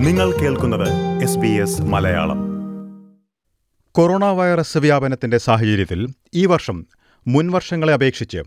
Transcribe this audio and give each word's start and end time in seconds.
നിങ്ങൾ 0.00 0.32
കേൾക്കുന്നത് 0.32 1.22
S 1.22 1.38
B 1.38 1.48
S 1.48 1.82
Malayalam. 1.82 2.38
Corona 3.92 4.24
virus 4.24 4.78
വ്യാപനത്തിന്റെ 4.78 5.38
സാഹചര്യത്തിൽ 5.38 6.08
ഈ 6.34 6.46
വർഷം 6.46 6.86
മുൻവർഷങ്ങളെ 7.26 7.92
അപേക്ഷിച്ച് 7.92 8.38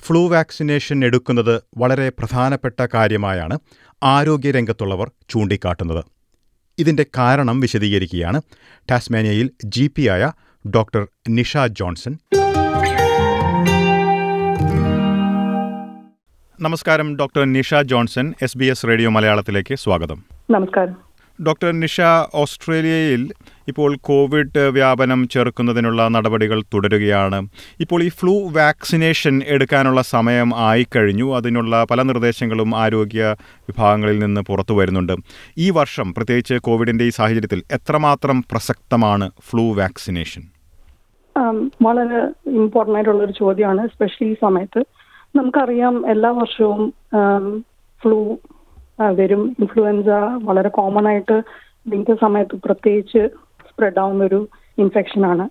ഫ്ലൂ 0.00 0.28
വാക്സിനേഷൻ 0.28 1.04
എടുക്കുന്നത് 1.04 1.62
വളരെ 1.76 2.08
പ്രധാനപ്പെട്ട 2.08 2.86
കാര്യമായാണ് 2.94 3.58
ആരോഗ്യരംഗത്തുള്ളവർ 4.02 5.10
ചൂണ്ടിക്കാട്ടുന്നത്. 5.30 6.04
ഇതിന്റെ 6.78 7.06
കാരണം 7.18 7.60
വിശദീകരിക്കുകയാണ് 7.60 8.42
ടാസ്മാനിയയിൽ 8.90 9.50
ജി 9.64 10.08
ആയ 10.08 10.32
ഡോക്ടർ 10.70 11.06
നിഷ 11.28 11.56
ജോൺസൺ. 11.70 12.18
നമസ്കാരം 16.60 17.16
doctor 17.16 17.44
Nisha 17.44 17.74
Johnson 17.74 18.34
S 18.42 18.58
B 18.58 18.64
S 18.64 18.86
radio 18.86 19.10
മലയാളത്തിലേക്ക് 19.10 19.74
സ്വാഗതം. 19.74 20.39
നമസ്കാരം. 20.54 20.94
ഡോക്ടർ 21.46 21.68
നിഷ 21.80 21.96
ഓസ്ട്രേലിയയിൽ 22.34 23.22
ഇപ്പോൾ 23.68 23.90
കോവിഡ് 24.08 24.62
വ്യാപനം 24.76 25.20
ചെറുക്കുന്നതിനുള്ള 25.32 26.08
നടപടികൾ 26.14 26.58
തുടരുകയാണ്. 26.74 27.38
ഇപ്പോൾ 27.84 28.00
ഈ 28.06 28.08
ഫ്ലൂ 28.08 28.34
വാക്സിനേഷൻ 28.56 29.34
എടുക്കാനുള്ള 29.54 30.02
സമയം 30.14 30.50
ആയിക്കഴിഞ്ഞു. 30.68 31.26
അതിനുള്ള 31.36 31.84
പല 31.90 32.02
നിർദ്ദേശങ്ങളും 32.10 32.70
ആരോഗ്യ 32.84 33.22
വിഭാഗങ്ങളിൽ 33.68 34.18
നിന്ന് 34.24 34.40
പുറത്തു 34.40 34.76
വരുന്നുണ്ട്. 34.80 35.14
ഈ 35.58 35.70
വർഷം 35.78 36.14
പ്രത്യേകിച്ച് 36.16 36.58
കോവിഡിന്റെ 36.68 37.04
ഈ 37.04 37.14
സാഹചര്യത്തിൽ 37.18 37.62
എത്രമാത്രം 37.78 38.40
പ്രസക്തമാണ് 38.52 39.28
ഫ്ലൂ 39.50 39.66
വാക്സിനേഷൻ? 39.82 40.44
വളരെ 41.86 42.20
ഇമ്പോർട്ടന്റ് 42.60 42.98
ആയിട്ടുള്ള 42.98 43.22
ഒരു 43.24 43.34
ചോദ്യമാണ്. 43.42 43.82
സ്പെഷ്യലി 43.94 44.32
ഈ 44.32 44.36
സമയത്ത് 44.46 44.80
നമുക്കറിയാം 45.38 45.96
എല്ലാ 46.10 46.30
വർഷവും 46.42 46.82
ഫ്ലൂ 48.02 48.18
വരും. 49.00 49.56
ഇൻഫ്ലുവൻസ 49.60 50.08
വളരെ 50.44 50.68
കോമൺ 50.68 51.08
ആയിട്ട് 51.08 51.42
വിന്റർ 51.88 52.16
സമയത്ത് 52.20 52.56
പ്രത്യേകിച്ച് 52.56 53.28
സ്പ്രെഡ് 53.68 53.98
ആവുന്ന 53.98 54.24
ഒരു 54.24 54.48
ഇൻഫെക്ഷൻ 54.78 55.26
ആണ്. 55.26 55.48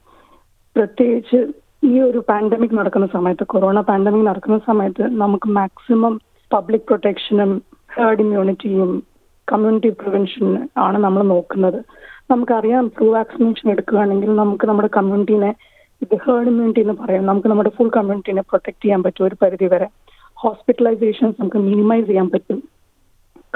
പ്രത്യേകിച്ച് 0.75 1.53
ഈ 1.83 2.00
ഒരു 2.00 2.23
പാൻഡമിക് 2.30 2.78
നടക്കുന്ന 2.78 3.08
സമയത്ത് 3.14 3.44
കൊറോണ 3.44 3.81
പാൻഡമിക് 3.81 4.28
നടക്കുന്ന 4.28 4.58
സമയത്ത് 4.58 5.03
നമുക്ക് 5.16 5.50
മാക്സിമം 5.50 6.22
പബ്ലിക് 6.53 6.81
പ്രൊട്ടക്ഷനും 6.81 7.61
ഹേർഡ് 7.97 8.19
ഇമ്മ്യൂണിറ്റിയും 8.19 9.03
കമ്മ്യൂണിറ്റി 9.52 9.89
പ്രിവെൻഷൻ 9.89 10.67
ആണ് 10.78 10.97
നമ്മൾ 10.97 11.23
നോക്കുന്നത്. 11.23 11.84
നമുക്കറിയാം 12.31 12.89
ഫ്ലൂ 12.89 13.13
വാക്സിനേഷൻ 13.13 13.72
എടുക്കുകയാണെങ്കിൽ 13.72 14.36
നമുക്ക് 14.36 14.67
നമ്മുടെ 14.67 14.89
കമ്മ്യൂണിറ്റീനെ 14.97 15.56
ഇത് 16.02 16.16
ഹേർഡ് 16.16 16.47
ഇമ്മ്യൂണിറ്റി 16.47 16.80
എന്ന് 16.80 16.94
പറയാം. 16.94 17.25
നമുക്ക് 17.25 17.47
നമ്മുടെ 17.47 17.69
ഫുൾ 17.69 17.89
കമ്മ്യൂണിറ്റീനെ 17.89 18.41
പ്രൊട്ടക്ട് 18.41 18.84
ചെയ്യാൻ 18.84 19.03
പറ്റും 19.03 19.25
ഒരു 19.25 19.36
പരിധി 19.41 19.66
വരെ 19.66 19.88
ഹോസ്പിറ്റലൈസേഷൻസ് 20.36 21.36
നമുക്ക് 21.39 21.58
മിനിമൈസ് 21.58 22.08
ചെയ്യാൻ 22.08 22.30
പറ്റും. 22.30 22.63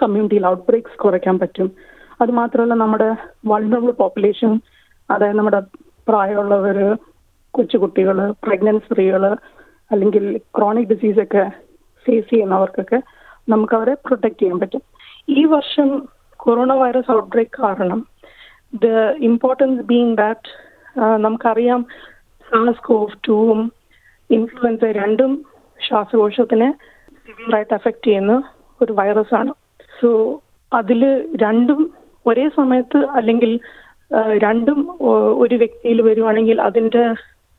കമ്മ്യൂണിറ്റിയിൽ 0.02 0.46
ഔട്ട് 0.48 0.64
ബ്രേക്സ് 0.70 0.98
കുറയ്ക്കാൻ 0.98 1.40
പറ്റും. 1.40 1.68
അത് 2.22 2.32
മാത്രമല്ല 2.32 2.74
നമ്മുടെ 2.74 3.10
വൾണറബിൾ 3.52 3.92
പോപ്പുലേഷൻ 3.92 4.52
അതായത് 5.10 5.38
നമ്മുടെ 5.40 5.60
പ്രായമുള്ളവർ 6.10 6.78
കൊച്ചുകുട്ടികൾ 7.54 8.18
പ്രഗ്നൻസ് 8.46 8.86
സ്ത്രീകൾ 8.86 9.24
അല്ലെങ്കിൽ 9.92 10.24
ക്രോണിക് 10.58 10.90
ഡിസീസ് 10.92 11.20
ഒക്കെ 11.20 11.44
ഫേസ് 12.06 12.30
ചെയ്യുന്നവർക്കൊക്കെ 12.30 13.00
നമുക്ക് 13.50 13.74
അവരെ 13.76 13.94
പ്രൊട്ടക്ട് 14.06 14.40
ചെയ്യാൻ 14.40 14.60
പറ്റും. 14.60 14.82
ഈ 15.30 15.46
വർഷം 15.46 15.90
കൊറോണ 16.44 16.74
വൈറസ് 16.74 17.12
ഔട്ട് 17.12 17.30
ബ്രേക്ക് 17.30 17.58
കാരണം 17.62 18.00
ദ 18.84 18.88
ഇമ്പോർട്ടൻസ് 19.30 19.84
ബീങ് 19.92 20.18
ദാറ്റ് 20.18 20.50
നമുക്കറിയാം 21.18 21.82
സാസ് 22.48 22.84
കോവ് 22.84 23.18
ടൂവും 23.28 23.62
ഇൻഫ്ലുവൻസ 24.30 24.84
രണ്ടും 25.02 25.32
ശ്വാസകോശത്തിനെ 25.80 26.70
സിവിയറായിട്ട് 27.26 27.74
അഫക്റ്റ് 27.74 28.08
ചെയ്യുന്ന 28.08 28.34
ഒരു 28.82 28.92
വൈറസ് 28.94 29.34
ആണ്. 29.36 29.52
സോ 30.00 30.10
അതിൽ 30.72 31.02
രണ്ടും 31.44 31.82
ഒരേ 32.26 32.48
സമയത്ത് 32.58 33.00
അല്ലെങ്കിൽ 33.20 33.60
രണ്ടും 34.46 34.80
ഒരു 35.44 35.56
വ്യക്തിയിൽ 35.56 36.02
വരുവാണെങ്കിൽ 36.02 36.58
അതിന്റെ 36.62 37.04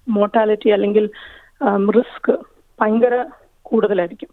മോർട്ടാലിറ്റി 0.07 0.69
അല്ലെങ്കിൽ 0.71 1.05
റിസ്ക് 1.97 2.33
ഭയങ്കര 2.81 3.14
കൂടുതലായിരിക്കും. 3.69 4.29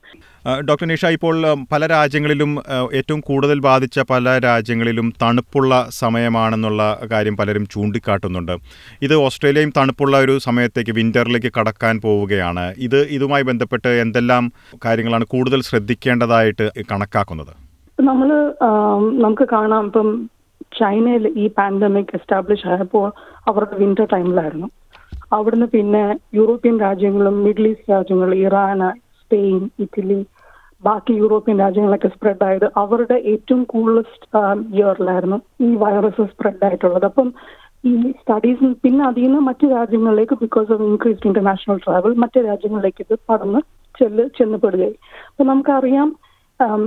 ഡോക്ടർ 0.68 0.86
നിഷ 0.88 1.06
ഇപ്പോൾ 1.16 1.36
പല 1.72 1.88
രാജ്യങ്ങളിലും 1.88 2.52
ഏറ്റവും 3.00 3.22
കൂടുതൽ 3.30 3.60
ബാധിച്ച 3.60 4.00
പല 4.10 4.34
രാജ്യങ്ങളിലും 4.46 5.14
തണുപ്പുള്ള 5.22 5.88
സമയമാണെന്നുള്ള 5.90 6.82
കാര്യം 7.12 7.36
പലരും 7.38 7.66
ചൂണ്ടിക്കാട്ടുന്നുണ്ട്. 7.74 8.56
ഇത് 9.02 9.16
ഓസ്ട്രേലിയയും 9.16 9.74
തണുപ്പുള്ള 9.78 10.18
ഒരു 10.26 10.36
സമയത്തേക്ക് 10.48 10.92
വിന്ററിലേക്ക് 10.92 11.52
കടക്കാൻ 11.58 12.02
പോവുകയാണ്. 12.06 12.66
ഇത് 12.88 13.00
ഇതുമായി 13.18 13.44
ബന്ധപ്പെട്ട് 13.52 13.94
എന്തെല്ലാം 14.06 14.52
കാര്യങ്ങളാണ് 14.86 15.28
കൂടുതൽ 15.36 15.62
ശ്രദ്ധിക്കേണ്ടതായിട്ട് 15.62 16.68
കണക്കാക്കുന്നത്? 16.92 17.54
നമ്മൾ 18.02 18.30
നമുക്ക് 19.24 19.46
കാണാം 19.54 19.86
ഇപ്പം 19.86 20.08
ചൈനയിൽ 20.80 21.24
ഈ 21.36 21.46
പാൻഡമിക് 21.58 22.14
എസ്റ്റാബ്ലിഷ് 22.18 22.68
ആയപ്പോൾ 22.68 23.06
അവരുടെ 23.48 23.76
വിന്റർ 23.82 24.06
ടൈമിലായിരുന്നു 24.14 24.68
അവിടുന്ന് 25.32 25.68
പിന്നെ 25.74 26.04
യൂറോപ്യൻ 26.34 26.76
രാജ്യങ്ങളും 26.80 27.36
മിഡിൽ 27.46 27.68
ഈസ്റ്റ് 27.70 27.92
രാജ്യങ്ങൾ 27.94 28.30
ഇറാൻ 28.46 28.82
സ്പെയിൻ 29.20 29.62
ഇറ്റലി 29.86 30.20
ബാക്കി 30.84 31.14
യൂറോപ്യൻ 31.14 31.58
രാജ്യങ്ങളൊക്കെ 31.60 32.10
സ്പ്രെഡ് 32.14 32.46
ആയത് 32.46 32.68
അവരുടെ 32.84 33.18
ഏറ്റവും 33.32 33.62
കൂളസ്റ്റ് 33.74 34.28
ഇയറിലായിരുന്നു 34.74 35.38
ഈ 35.60 35.70
വൈറസ് 35.76 36.24
സ്പ്രെഡ് 36.32 36.66
ആയിട്ടുള്ളത്. 36.68 37.06
അപ്പം 37.12 37.28
ഈ 37.84 37.92
സ്റ്റഡീസ് 38.20 38.68
പിന്നെ 38.84 39.04
അതിൽ 39.06 39.24
നിന്ന് 39.26 39.40
മറ്റു 39.50 39.66
രാജ്യങ്ങളിലേക്ക് 39.76 40.36
because 40.42 40.70
of 40.74 40.84
increased 40.90 41.28
international 41.30 41.78
travel 41.86 42.14
മറ്റു 42.24 42.40
രാജ്യങ്ങളിലേക്ക് 42.50 43.04
ഇത് 43.06 43.16
പടർന്ന് 43.30 43.62
ചെല്ല് 43.96 44.26
ചെന്നപ്പെടുകയായി 44.38 44.96
അപ്പൊ 45.30 45.44
നമുക്കറിയാം 45.44 46.10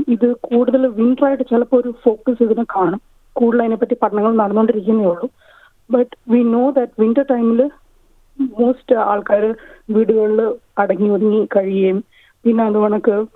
ഇത് 0.09 0.37
കൂടുതൽ 0.43 0.87
വിന്റർ 0.87 1.25
ആയിട്ട് 1.27 1.43
ചിലപ്പോൾ 1.43 1.77
ഒരു 1.77 1.95
ഫോക്കസ് 2.05 2.43
ഇതിന് 2.43 2.65
കാണും. 2.77 3.01
കൂടുതൽ 3.33 3.61
അതിനെപ്പറ്റി 3.61 3.97
പഠനങ്ങൾ 4.03 4.35
നടന്നുകൊണ്ടിരിക്കുന്നേ 4.37 5.05
ഉള്ളൂ. 5.05 5.29
But 5.91 6.31
we 6.31 6.43
know 6.43 6.71
that 6.71 7.01
winter 7.01 7.25
ടൈമിൽ 7.31 7.71
മോസ്റ്റ് 8.41 8.97
ആൾക്കാർ 8.97 9.55
വീടുകളിൽ 9.91 10.55
അടങ്ങി 10.79 11.09
ഒതുങ്ങി 11.09 11.49
കഴിയുകയും 11.57 12.05
പിന്നെ 12.45 12.65
അത് 12.65 12.75
കണക്ക് 12.75 13.27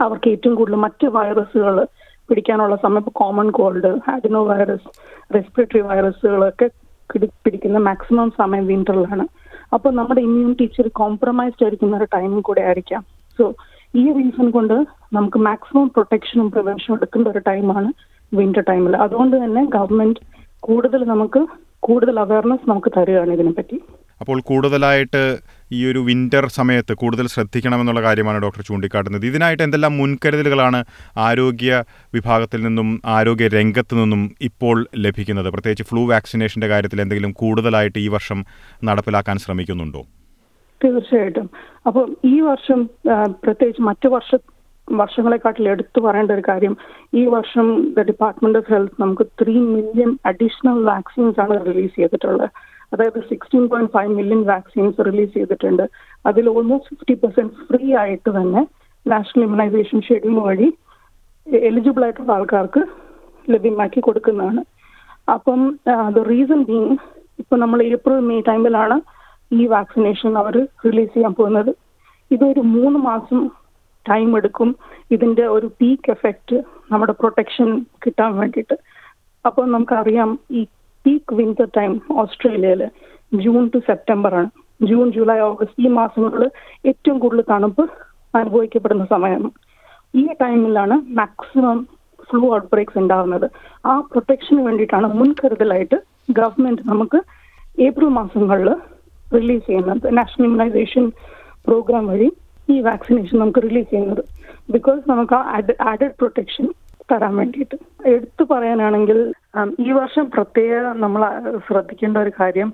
അവർക്ക് 0.00 0.30
ഏറ്റവും 0.30 0.54
കൂടുതൽ 0.54 0.76
മറ്റ് 0.76 1.06
വൈറസുകൾ 1.06 1.86
പിടിക്കാനുള്ള 2.28 2.76
സമയം 2.76 2.98
ഇപ്പോൾ 2.98 3.10
common 3.10 3.50
cold 3.50 4.10
adeno 4.10 4.44
virus 4.44 4.88
respiratory 5.34 5.80
വൈറസുകളൊക്കെ 5.80 6.70
പിടി- 7.12 7.30
പിടിക്കുന്ന 7.44 7.78
മാക്സിമം 7.78 8.32
സമയം 8.38 8.66
വിന്ററിലാണ് 8.66 9.26
അപ്പോൾ 9.72 9.94
നമ്മുടെ 9.94 10.20
ഇമ്മ്യൂണിറ്റി 10.20 10.62
ഇച്ചിരി 10.62 10.88
കോംപ്രമൈസ്ഡ് 10.88 11.64
ആയിരിക്കുന്ന 11.64 11.96
ഒരു 11.96 12.04
ടൈം 12.04 12.40
കൂടെ 12.40 12.60
ആയിരിക്കാം. 12.60 13.04
സോ 13.38 13.54
ഈ 13.94 14.04
റീസൺ 14.18 14.50
കൊണ്ട് 14.50 14.74
നമുക്ക് 15.12 15.38
മാക്സിമം 15.38 15.86
പ്രൊട്ടക്ഷനും 15.94 16.48
പ്രിവെൻഷനും 16.54 16.96
എടുക്കേണ്ട 16.96 17.28
ഒരു 17.28 17.38
ടൈമാണ് 17.38 17.90
വിന്റർ 18.32 18.64
ടൈമിൽ 18.70 18.96
അതുകൊണ്ട് 18.96 19.36
തന്നെ 19.44 19.62
ഗവൺമെന്റ് 19.76 20.20
കൂടുതൽ 20.60 21.02
നമുക്ക് 21.12 21.40
കൂടുതൽ 21.86 22.18
അവയർനെസ് 22.22 22.70
നമുക്ക് 22.70 22.90
തരികയാണ് 22.96 23.32
ഇതിനെപ്പറ്റി. 23.32 23.76
അപ്പോൾ 24.20 24.38
കൂടുതലായിട്ട് 24.40 25.20
ഈ 25.72 25.80
ഒരു 25.90 25.98
വിന്റർ 25.98 26.48
സമയത്ത് 26.48 26.92
കൂടുതൽ 26.94 27.26
ശ്രദ്ധിക്കണമെന്നുള്ള 27.26 28.00
കാര്യമാണ് 28.06 28.38
ഡോക്ടർ 28.44 28.62
ചൂണ്ടിക്കാട്ടുന്നത്. 28.68 29.24
ഇതിനായിട്ട് 29.26 29.62
എന്തെല്ലാം 29.62 29.96
മുൻകരുതലുകളാണ് 30.00 30.84
ആരോഗ്യ 31.16 31.82
വിഭാഗത്തിൽ 32.16 32.62
നിന്നും 32.66 33.00
ആരോഗ്യ 33.04 33.48
രംഗത്തു 33.48 33.96
നിന്നും 34.00 34.34
ഇപ്പോൾ 34.40 34.86
ലഭിക്കുന്നത്? 35.06 35.50
പ്രത്യേകിച്ച് 35.50 35.86
ഫ്ലൂ 35.90 36.04
വാക്സിനേഷന്റെ 36.14 36.68
കാര്യത്തിൽ 36.68 37.00
എന്തെങ്കിലും 37.00 37.32
കൂടുതലായിട്ട് 37.32 37.98
ഈ 37.98 38.08
വർഷം 38.08 38.40
നടപ്പിലാക്കാൻ 38.90 39.38
ശ്രമിക്കുന്നുണ്ടോ? 39.46 40.02
തീർച്ചയായിട്ടും. 40.84 41.46
അപ്പോൾ 41.88 42.04
ഈ 42.32 42.36
വർഷം 42.50 42.80
പ്രത്യേകിച്ച് 43.44 43.82
മറ്റു 43.90 44.08
വർഷ 44.14 44.30
വർഷങ്ങളെക്കാട്ടിൽ 44.88 45.66
എടുത്തു 45.72 45.98
പറയേണ്ട 46.04 46.30
ഒരു 46.36 46.44
കാര്യം 46.48 46.74
ഈ 47.20 47.22
വർഷം 47.34 47.66
ദ 47.96 48.04
ഡിപ്പാർട്ട്മെന്റ് 48.10 48.58
ഓഫ് 48.60 48.70
ഹെൽത്ത് 48.74 49.00
നമുക്ക് 49.02 49.24
ത്രീ 49.40 49.54
മില്യൺ 49.74 50.10
അഡീഷണൽ 50.30 50.78
വാക്സിൻസ് 50.90 51.40
ആണ് 51.44 51.56
റിലീസ് 51.66 51.94
ചെയ്തിട്ടുള്ളത്. 52.00 52.46
അതായത് 52.92 53.18
sixteen 53.30 53.64
point 53.70 53.92
five 53.96 54.12
million 54.18 54.42
vaccines 54.52 55.06
release 55.08 55.32
ചെയ്തിട്ടുണ്ട്. 55.34 55.84
അതിൽ 56.30 56.46
ഓൾമോസ്റ്റ് 56.54 56.90
ഫിഫ്റ്റി 56.92 57.16
പെർസെന്റ് 57.22 57.66
ഫ്രീ 57.68 57.84
ആയിട്ട് 58.02 58.30
തന്നെ 58.38 58.62
നാഷണൽ 59.06 59.42
ഇമ്മ്യൂണൈസേഷൻ 59.46 60.00
ഷെഡ്യൂൾ 60.08 60.38
വഴി 60.48 60.68
എലിജിബിൾ 61.70 62.02
ആയിട്ടുള്ള 62.06 62.32
ആൾക്കാർക്ക് 62.38 62.82
ലഭ്യമാക്കി 63.52 64.00
കൊടുക്കുന്നതാണ്. 64.08 64.62
അപ്പം 65.36 65.60
ദ 66.16 66.24
റീസൺ 66.32 66.60
ബീങ് 66.70 66.96
ഇപ്പൊ 67.42 67.54
നമ്മൾ 67.62 67.78
ഏപ്രിൽ 67.92 68.20
മെയ് 68.30 68.46
ടൈമിലാണ് 68.50 68.98
ഈ 69.52 69.66
വാക്സിനേഷൻ 69.66 70.38
അവർ 70.38 70.68
റിലീസ് 70.84 71.14
ചെയ്യാൻ 71.14 71.34
പോകുന്നത്. 71.34 71.74
ഇതൊരു 72.30 72.60
മൂന്ന് 72.60 72.98
മാസം 72.98 73.50
ടൈം 74.08 74.36
എടുക്കും. 74.36 74.76
ഇതിന്റെ 75.10 75.46
ഒരു 75.46 75.66
പീക്ക് 75.66 76.10
എഫക്റ്റ് 76.10 76.56
നമ്മുടെ 76.92 77.12
പ്രൊട്ടക്ഷൻ 77.12 77.80
കിട്ടാൻ 78.06 78.38
വേണ്ടിയിട്ട്. 78.38 78.76
അപ്പോൾ 79.46 79.70
നമുക്കറിയാം 79.70 80.38
ഈ 80.50 80.64
പീക്ക് 81.04 81.34
വിന്റർ 81.34 81.68
ടൈം 81.76 82.00
ഓസ്ട്രേലിയയിൽ 82.10 82.82
ജൂൺ 83.34 83.70
ടു 83.74 83.78
സെപ്റ്റംബർ 83.78 84.34
ആണ്. 84.34 84.50
ജൂൺ 84.82 85.12
ജൂലൈ 85.12 85.38
ഓഗസ്റ്റ് 85.38 85.84
ഈ 85.84 85.88
മാസങ്ങളിൽ 85.88 86.50
ഏറ്റവും 86.86 87.18
കൂടുതൽ 87.18 87.44
തണുപ്പ് 87.50 87.84
അനുഭവിക്കപ്പെടുന്ന 88.36 89.04
സമയമാണ്. 89.04 89.50
ഈ 90.14 90.26
ടൈമിലാണ് 90.42 91.16
മാക്സിമം 91.16 91.88
ഫ്ലൂ 92.30 92.54
ഔട്ട് 92.54 92.68
ബ്രേക്സ് 92.72 92.98
ഉണ്ടാകുന്നത്. 92.98 93.50
ആ 93.86 94.00
പ്രൊട്ടക്ഷന് 94.00 94.62
വേണ്ടിയിട്ടാണ് 94.66 95.06
മുൻകരുതലായിട്ട് 95.06 95.96
ഗവൺമെന്റ് 96.30 96.82
നമുക്ക് 96.88 97.18
ഏപ്രിൽ 97.80 98.08
മാസങ്ങളിൽ 98.08 98.70
റിലീസ് 99.36 99.66
ചെയ്യുന്നത്. 99.66 100.06
നാഷണൽ 100.18 100.44
ഇമ്മ്യൂണൈസേഷൻ 100.44 101.04
പ്രോഗ്രാം 101.68 102.06
വഴി 102.06 102.28
ഈ 102.68 102.80
വാക്സിനേഷൻ 102.80 103.38
നമുക്ക് 103.38 103.62
റിലീസ് 103.62 103.90
ചെയ്യുന്നത്. 103.90 104.22
ബിക്കോസ് 104.70 105.02
നമുക്ക് 105.10 105.34
ആ 105.34 105.60
ആഡഡ് 105.90 106.14
പ്രൊട്ടക്ഷൻ 106.18 106.66
തരാൻ 107.12 107.36
വേണ്ടിയിട്ട്. 107.36 107.76
എടുത്തു 108.06 108.44
പറയാനാണെങ്കിൽ 108.50 109.18
ഈ 109.86 109.90
വർഷം 109.92 110.24
പ്രത്യേക 110.30 110.80
നമ്മൾ 111.04 111.22
ശ്രദ്ധിക്കേണ്ട 111.66 112.16
ഒരു 112.16 112.32
കാര്യം 112.40 112.70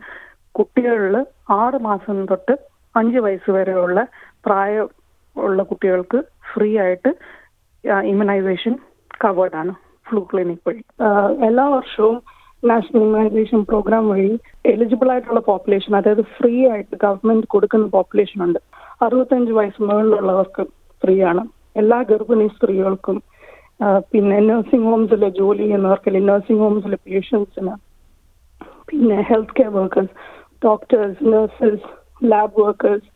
കുട്ടികളിൽ 0.58 1.16
ആറ് 1.50 1.78
മാസം 1.88 2.26
തൊട്ട് 2.30 2.54
അഞ്ച് 2.96 3.18
വയസ്സ് 3.18 3.50
വരെയുള്ള 3.50 4.06
പ്രായം 4.46 4.88
ഉള്ള 5.36 5.62
കുട്ടികൾക്ക് 5.62 6.18
ഫ്രീ 6.50 6.78
ആയിട്ട് 6.78 7.10
ഇമ്മ്യൂണൈസേഷൻ 8.10 8.74
കവേർഡാണ് 9.24 9.72
ഫ്ലൂ 10.08 10.20
ക്ലിനിക് 10.22 10.64
വഴി. 10.66 10.82
എല്ലാ 11.48 11.64
വർഷവും 11.68 12.16
നാഷണൽ 12.70 13.00
ഇമ്മ്യൂണൈസേഷൻ 13.06 13.60
പ്രോഗ്രാം 13.70 14.04
വഴി 14.12 14.30
എലിജിബിൾ 14.72 15.08
ആയിട്ടുള്ള 15.12 15.40
പോപ്പുലേഷൻ 15.48 15.92
അതായത് 15.98 16.22
ഫ്രീ 16.36 16.52
ആയിട്ട് 16.72 16.94
ഗവൺമെന്റ് 17.04 17.46
കൊടുക്കുന്ന 17.54 17.86
പോപ്പുലേഷൻ 17.96 18.38
ഉണ്ട്. 18.46 18.60
അറുപത്തഞ്ച് 19.04 19.52
വയസ്സ് 19.58 19.82
മുകളിലുള്ളവർക്ക് 19.88 20.62
ഫ്രീ 21.02 21.16
ആണ്. 21.30 21.42
എല്ലാ 21.80 21.98
ഗർഭിണി 22.10 22.46
സ്ത്രീകൾക്കും 22.56 23.16
പിന്നെ 24.12 24.36
നഴ്സിംഗ് 24.48 24.88
ഹോംസിലെ 24.90 25.28
ജോലി 25.40 25.62
ചെയ്യുന്നവർക്ക് 25.64 26.10
നഴ്സിംഗ് 26.30 26.62
ഹോംസിലെ 26.64 26.98
പേഷ്യൻസിന് 27.06 27.74
പിന്നെ 28.88 29.18
health 29.30 29.56
care 29.58 29.72
workers 29.78 30.14
doctors 30.66 31.24
nurses 31.32 31.88
lab 32.30 32.56
workers 32.64 33.08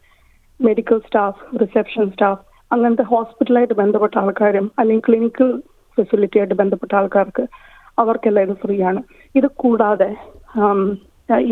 medical 0.61 0.99
staff 1.07 1.41
reception 1.63 2.07
staff 2.13 2.43
അങ്ങനത്തെ 2.71 3.05
ഹോസ്പിറ്റലായിട്ട് 3.13 3.77
ബന്ധപ്പെട്ട 3.83 4.15
ആൾക്കാരും 4.23 4.67
അല്ലെങ്കിൽ 4.81 5.05
ക്ലിനിക്കൽ 5.09 5.51
ഫെസിലിറ്റി 5.99 6.39
ആയിട്ട് 6.41 6.57
ബന്ധപ്പെട്ട 6.63 6.93
ആൾക്കാർക്ക് 7.01 7.45
അവർക്കെല്ലാം 8.03 8.45
ഇത് 8.47 8.57
ഫ്രീ 8.65 8.77
ആണ്. 8.91 9.01
ഇത് 9.39 9.49
കൂടാതെ 9.63 10.11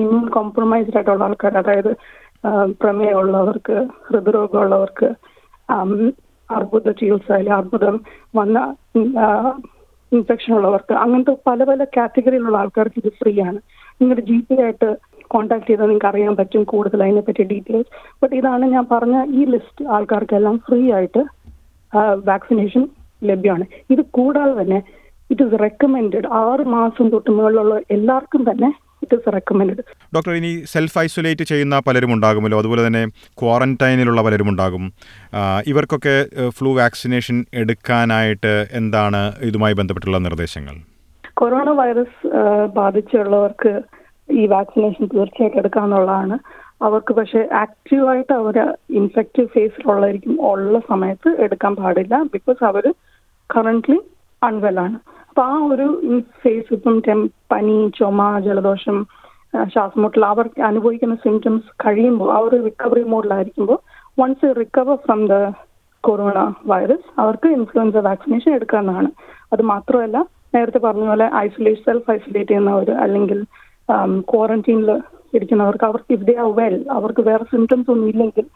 ഇമ്മ്യൂൺ 0.01 0.27
കോംപ്രമൈസ്ഡ് 0.37 0.97
ആയിട്ടുള്ള 0.99 1.27
ആൾക്കാർ 1.29 1.55
അതായത് 1.63 1.91
പ്രമേയമുള്ളവർക്ക് 2.83 3.77
ഹൃദ്രോഗമുള്ളവർക്ക് 4.09 5.09
അർബുദ 6.49 6.89
ചികിത്സ 6.99 7.29
അല്ലെങ്കിൽ 7.37 7.57
അർബുദം 7.59 7.97
വന്ന 8.39 8.59
ഇൻഫെക്ഷൻ 10.13 10.53
ഉള്ളവർക്ക് 10.59 10.95
അങ്ങനത്തെ 11.05 11.35
പല 11.49 11.65
പല 11.71 11.85
കാറ്റഗറിയിലുള്ള 11.97 12.59
ആൾക്കാർക്ക് 12.63 12.99
ഇത് 13.03 13.11
ഫ്രീ 13.21 13.33
ആണ് 13.49 13.59
നിങ്ങളുടെ 14.01 14.23
ജി 14.29 14.37
പി 14.49 14.57
ആയിട്ട് 14.65 14.89
കോൺടാക്ട് 15.35 15.67
ചെയ്താൽ 15.69 15.89
നിങ്ങൾക്ക് 15.91 16.09
അറിയാൻ 16.11 16.35
പറ്റും 16.41 16.65
കൂടുതൽ 16.73 16.99
അതിനെപ്പറ്റി 17.05 17.45
ഡീറ്റെയിൽസ്. 17.53 17.91
ബട്ട് 18.21 18.35
ഇതാണ് 18.41 18.65
ഞാൻ 18.75 18.85
പറഞ്ഞ 18.93 19.17
ഈ 19.39 19.45
ലിസ്റ്റ് 19.55 19.87
ആൾക്കാർക്കെല്ലാം 19.95 20.57
ഫ്രീ 20.67 20.81
ആയിട്ട് 20.97 21.23
വാക്സിനേഷൻ 22.31 22.83
ലഭ്യമാണ്. 23.23 23.65
ഇത് 23.93 24.03
കൂടാതെ 24.17 24.55
തന്നെ 24.61 24.79
ഇറ്റ് 25.31 25.45
ഇസ് 25.47 25.61
റെക്കമെൻഡ് 25.67 26.19
ആറ് 26.45 26.65
മാസം 26.77 27.07
തൊട്ട് 27.15 27.31
മുകളിലുള്ള 27.37 27.77
എല്ലാവർക്കും 27.97 28.43
തന്നെ 28.51 28.71
ഇറ്റ് 29.05 29.17
ഇസ് 29.17 29.33
റെക്കമെൻഡ് 29.35 29.83
ഡോക്ടർ 30.17 30.33
ഇനി 30.41 30.51
സെൽഫ് 30.73 30.99
ഐസൊലേറ്റ് 30.99 31.45
ചെയ്യുന്ന 31.51 31.77
പലരും 31.87 32.13
ഉണ്ടാകുമല്ലോ. 32.17 32.59
അതുപോലെ 32.63 32.83
തന്നെ 32.87 33.03
ക്വാറന്റൈനിലുള്ള 33.41 34.23
പലരും 34.27 34.49
ഉണ്ടാകും. 34.53 34.85
ഇവർക്കൊക്കെ 35.73 36.17
ഫ്ലൂ 36.59 36.71
വാക്സിനേഷൻ 36.83 37.39
എടുക്കാനായിട്ട് 37.63 38.55
എന്താണ് 38.81 39.21
ഇതുമായി 39.51 39.77
ബന്ധപ്പെട്ടുള്ള 39.81 40.21
നിർദ്ദേശങ്ങൾ? 40.27 40.77
കൊറോണ 41.41 41.71
വൈറസ് 41.81 42.29
ബാധിച്ചുള്ളവർക്ക് 42.81 43.73
ഈ 44.29 44.45
വാക്സിനേഷൻ 44.57 45.05
തീർച്ചയായിട്ടും 45.15 45.61
എടുക്കാന്നുള്ളതാണ്. 45.63 46.37
അവർക്ക് 46.87 47.13
പക്ഷെ 47.19 47.41
ആക്റ്റീവായിട്ട് 47.65 48.33
അവർ 48.41 48.57
ഇൻഫെക്റ്റീവ് 49.01 49.49
ഫേസിലുള്ളതായിരിക്കും 49.55 50.35
ഉള്ള 50.51 50.79
സമയത്ത് 50.91 51.31
എടുക്കാൻ 51.45 51.73
പാടില്ല. 51.75 52.17
ബിക്കോസ് 52.35 52.61
അവർ 52.71 52.87
കറന്റ്ലി 53.51 53.99
അൺവെൽ 54.47 54.79
അപ്പോൾ 54.81 54.99
അപ്പൊ 55.29 55.43
ആ 55.47 55.57
ഒരു 55.67 55.87
ഫേസ് 56.43 56.69
ഇപ്പം 56.73 56.97
പനി 57.51 57.77
ചുമ 57.97 58.29
ജലദോഷം 58.41 58.99
ശ്വാസമുട്ടൽ 59.67 60.23
അവർ 60.25 60.47
അനുഭവിക്കുന്ന 60.67 61.15
സിംറ്റംസ് 61.25 61.69
കഴിയുമ്പോൾ 61.85 62.31
ആ 62.33 62.39
ഒരു 62.39 62.57
recovery 62.65 63.03
മോഡിലായിരിക്കുമ്പോൾ 63.13 63.79
once 64.19 64.49
recover 64.59 64.97
from 65.05 65.21
the 65.27 65.35
corona 66.05 66.39
virus 66.67 67.09
അവർക്ക് 67.19 67.49
ഇൻഫ്ലുവൻസ 67.49 68.03
വാക്സിനേഷൻ 68.05 68.51
എടുക്കാവുന്നതാണ് 68.53 69.11
അത് 69.53 69.63
മാത്രമല്ല 69.65 70.17
നേരത്തെ 70.55 70.79
പറഞ്ഞ 70.79 71.07
പോലെ 71.07 71.27
ഐസൊലേറ്റ് 71.39 71.85
സെൽഫ് 71.85 72.11
ഐസൊലേറ്റ് 72.11 72.51
ചെയ്യുന്നവർ 72.51 72.91
അല്ലെങ്കിൽ 72.97 73.41
ക്വാറന്റീനിൽ 74.29 74.91
ഇരിക്കുന്നവർക്ക് 75.33 75.85
അവർക്ക് 75.85 76.13
ഇഫ് 76.15 76.27
ദേ 76.27 76.35
ആർ 76.37 76.51
വെൽ 76.55 76.77
അവർക്ക് 76.91 77.23
വേറെ 77.23 77.45
സിംറ്റംസ് 77.45 77.91
ഒന്നും 77.91 78.09
ഇല്ലെങ്കിൽ 78.09 78.47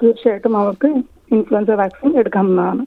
തീർച്ചയായിട്ടും 0.00 0.54
അവർക്ക് 0.56 0.88
ഇൻഫ്ലുവൻസ 1.30 1.70
വാക്സിൻ 1.80 2.12
എടുക്കാവുന്നതാണ് 2.18 2.84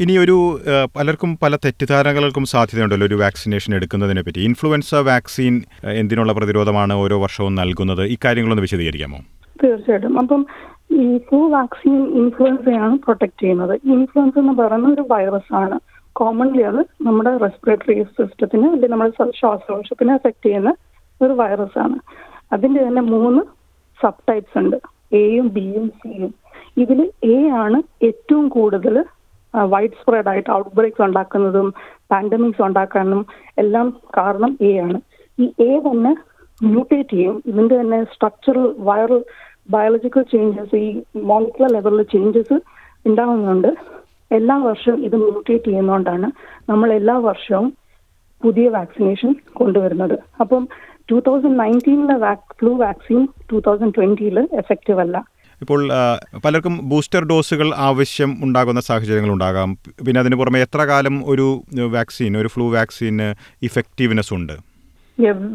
ഇനി 0.00 0.16
ഒരു 0.16 0.60
പലർക്കും 0.96 1.38
പല 1.42 1.56
തെറ്റിദ്ധാരണകൾക്കും 1.56 2.44
സാധ്യതയുണ്ടല്ലോ 2.44 3.06
ഒരു 3.06 3.14
വാക്സിനേഷൻ 3.14 3.74
എടുക്കുന്നതിനെ 3.74 4.22
പറ്റി. 4.22 4.40
ഇൻഫ്ലുവൻസ 4.40 4.94
വാക്സിൻ 4.94 5.62
എന്തിനുള്ള 5.84 6.32
പ്രതിരോധമാണ് 6.32 6.92
ഓരോ 6.92 7.22
വർഷവും 7.22 7.54
നൽകുന്നത്? 7.54 8.04
ഇക്കാര്യങ്ങളൊന്ന് 8.04 8.62
വിശദീകരിക്കാമോ? 8.62 9.18
തീർച്ചയായിട്ടും. 9.64 10.18
അപ്പം 10.18 10.46
ഈ 10.92 11.18
ഫ്ലൂ 11.18 11.48
വാക്സിൻ 11.48 12.08
ഇൻഫ്ലുവൻസയാണ് 12.08 12.98
പ്രൊട്ടക്ട് 12.98 13.40
ചെയ്യുന്നത്. 13.40 13.80
ഇൻഫ്ലുവൻസ 13.84 14.38
എന്ന് 14.38 14.52
പറയുന്ന 14.52 14.88
ഒരു 14.88 15.06
വൈറസ് 15.10 15.54
ആണ് 15.54 15.80
കോമൺലി 16.12 16.62
അത് 16.62 16.80
നമ്മുടെ 16.80 17.36
റെസ്പിറേറ്ററി 17.36 18.02
സിസ്റ്റത്തിന് 18.02 18.64
അല്ലെങ്കിൽ 18.64 18.88
നമ്മുടെ 18.88 19.10
ശ്വ- 19.10 19.32
ശ്വാസകോശത്തിനെ 19.40 20.14
എഫക്ട് 20.14 20.46
ചെയ്യുന്ന 20.46 20.74
ഒരു 21.22 21.32
വൈറസ് 21.32 21.78
ആണ് 21.78 21.98
അതിന്റെ 22.52 22.82
തന്നെ 22.82 23.02
മൂന്ന് 23.02 23.42
സബ് 24.02 24.30
ടൈപ്സ് 24.30 24.58
ഉണ്ട്. 24.58 24.76
എയും 25.12 25.54
ബിയും 25.54 25.92
സിയും 26.04 26.34
ഇതിൽ 26.76 27.12
എ 27.24 27.48
ആണ് 27.48 28.04
ഏറ്റവും 28.04 28.48
കൂടുതൽ 28.48 29.04
വൈഡ് 29.54 29.98
സ്പ്രെഡ് 30.00 30.28
ആയിട്ട് 30.32 30.50
ഔട്ട് 30.56 30.72
ബ്രേക്ക്സ് 30.78 31.02
ഉണ്ടാക്കുന്നതും 31.02 31.68
പാൻഡമിക്സ് 32.12 32.62
ഉണ്ടാക്കാനും 32.68 33.20
എല്ലാം 33.62 33.86
കാരണം 34.18 34.50
എ 34.68 34.72
ആണ്. 34.86 34.98
ഈ 35.38 35.46
എ 35.68 35.70
തന്നെ 35.86 36.12
മ്യൂട്ടേറ്റ് 36.60 37.10
ചെയ്യും. 37.16 37.42
ഇതിന്റെ 37.50 37.74
തന്നെ 37.80 38.04
സ്ട്രക്ചറൽ 38.14 38.74
വൈറൽ 38.88 39.20
ബയോളജിക്കൽ 39.74 40.24
ചേഞ്ചസ് 40.32 40.76
ഈ 40.76 40.88
മോളിക്കുലർ 41.30 41.70
ലെവലിൽ 41.76 42.02
ചേഞ്ചസ് 42.14 42.56
ഉണ്ടാകുന്നുണ്ട് 43.08 43.70
എല്ലാ 44.30 44.56
വർഷവും 44.68 45.04
ഇത് 45.04 45.16
മ്യൂട്ടേറ്റ് 45.16 45.64
ചെയ്യുന്നതുകൊണ്ടാണ് 45.64 46.28
നമ്മൾ 46.70 46.88
എല്ലാ 46.92 47.16
വർഷവും 47.28 47.68
പുതിയ 48.42 48.68
വാക്സിനേഷൻ 48.68 49.30
കൊണ്ടുവരുന്നത്. 49.60 50.16
അപ്പം 50.42 50.62
ടൂ 51.10 51.20
തൗസൻഡ് 51.26 51.58
നയന്റീനിലെ 51.60 52.16
ഫ്ലൂ 52.58 52.72
വാക്സിൻ 52.84 53.20
ടൂ 53.50 53.58
തൗസൻഡ് 53.66 53.94
ട്വന്റിയിൽ 53.94 54.38
എഫക്റ്റീവ് 54.62 55.00
അല്ല. 55.00 55.18
ഇപ്പോൾ 55.60 55.80
പലർക്കും 56.44 56.74
ബൂസ്റ്റർ 56.90 57.22
ഡോസുകൾ 57.24 57.68
ആവശ്യം 57.76 58.30
ഉണ്ടാകുന്ന 58.44 58.80
സാഹചര്യങ്ങൾ 58.80 59.32
ഉണ്ടാകാം 59.32 59.70
പിന്നെ 60.06 60.20
അതിന് 60.20 60.36
പുറമെ 60.36 60.60
എത്ര 60.60 60.80
കാലം 60.84 61.16
ഒരു 61.26 61.46
വാക്സിൻ 61.96 62.36
ഒരു 62.36 62.48
ഫ്ലൂ 62.48 62.66
വാക്സിന് 62.74 63.34
ഇഫക്റ്റീവ്നെസ് 63.62 64.34
ഉണ്ട്? 64.34 64.52